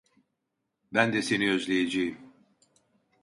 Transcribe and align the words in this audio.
Ben 0.93 1.13
de 1.13 1.21
seni 1.21 1.51
özleyeceğim. 1.51 2.17